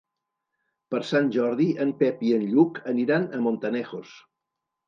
[0.95, 4.19] Per Sant Jordi en Pep i en Lluc aniran a Montanejos.